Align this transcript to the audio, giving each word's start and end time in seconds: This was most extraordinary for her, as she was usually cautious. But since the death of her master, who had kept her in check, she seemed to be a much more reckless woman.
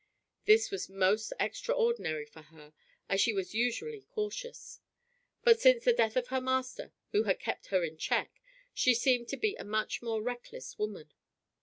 This 0.45 0.71
was 0.71 0.89
most 0.89 1.31
extraordinary 1.39 2.25
for 2.25 2.41
her, 2.41 2.73
as 3.07 3.21
she 3.21 3.33
was 3.33 3.53
usually 3.53 4.01
cautious. 4.01 4.79
But 5.43 5.59
since 5.61 5.83
the 5.83 5.93
death 5.93 6.17
of 6.17 6.29
her 6.29 6.41
master, 6.41 6.91
who 7.11 7.25
had 7.25 7.39
kept 7.39 7.67
her 7.67 7.83
in 7.83 7.97
check, 7.97 8.41
she 8.73 8.95
seemed 8.95 9.27
to 9.27 9.37
be 9.37 9.53
a 9.57 9.63
much 9.63 10.01
more 10.01 10.23
reckless 10.23 10.79
woman. 10.79 11.11